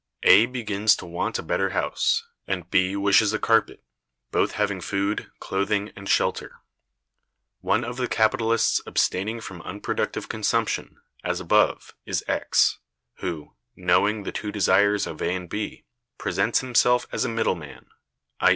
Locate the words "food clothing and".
4.81-6.09